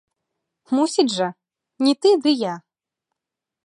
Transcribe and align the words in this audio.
Мусіць 0.77 1.13
жа, 1.17 1.29
не 1.87 1.93
ты, 2.05 2.09
ды 2.25 2.37
я! 2.51 2.55